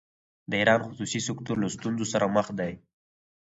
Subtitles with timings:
[0.49, 2.73] د ایران خصوصي سکتور له ستونزو سره مخ دی.